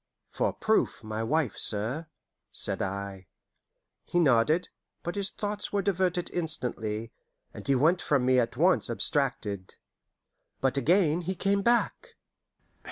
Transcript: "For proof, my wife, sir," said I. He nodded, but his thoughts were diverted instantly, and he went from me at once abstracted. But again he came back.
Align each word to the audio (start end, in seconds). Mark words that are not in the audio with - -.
"For 0.31 0.51
proof, 0.51 1.03
my 1.03 1.21
wife, 1.21 1.57
sir," 1.57 2.07
said 2.51 2.81
I. 2.81 3.27
He 4.03 4.19
nodded, 4.19 4.69
but 5.03 5.13
his 5.13 5.29
thoughts 5.29 5.71
were 5.71 5.83
diverted 5.83 6.31
instantly, 6.33 7.11
and 7.53 7.67
he 7.67 7.75
went 7.75 8.01
from 8.01 8.25
me 8.25 8.39
at 8.39 8.57
once 8.57 8.89
abstracted. 8.89 9.75
But 10.59 10.75
again 10.75 11.21
he 11.21 11.35
came 11.35 11.61
back. 11.61 12.15